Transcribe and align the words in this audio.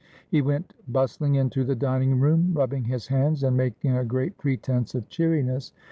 He 0.27 0.41
went 0.41 0.73
bustling 0.91 1.35
into 1.35 1.63
the 1.63 1.75
dining 1.75 2.19
room, 2.19 2.53
rubbing 2.55 2.85
his 2.85 3.05
hands, 3.05 3.43
and 3.43 3.55
making 3.55 3.95
a 3.95 4.03
great 4.03 4.35
pretence 4.39 4.95
of 4.95 5.07
cheeriness. 5.09 5.73